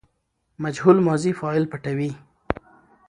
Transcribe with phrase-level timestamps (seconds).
[0.63, 2.11] مجهول ماضي فاعل پټوي.